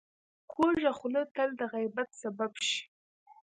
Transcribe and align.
کوږه 0.51 0.91
خوله 0.97 1.21
تل 1.35 1.49
د 1.59 1.61
غیبت 1.73 2.09
سبب 2.21 2.51
شي 2.67 2.81